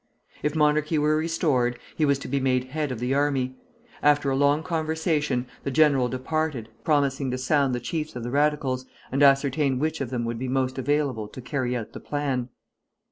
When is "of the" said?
2.91-3.13, 8.15-8.31